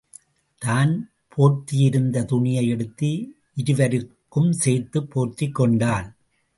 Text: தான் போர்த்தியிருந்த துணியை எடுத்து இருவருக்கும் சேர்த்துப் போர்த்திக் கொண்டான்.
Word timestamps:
தான் 0.61 0.93
போர்த்தியிருந்த 1.35 2.23
துணியை 2.25 2.67
எடுத்து 2.67 3.11
இருவருக்கும் 3.53 4.51
சேர்த்துப் 4.53 5.09
போர்த்திக் 5.09 5.55
கொண்டான். 5.55 6.07